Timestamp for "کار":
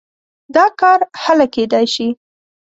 0.79-0.99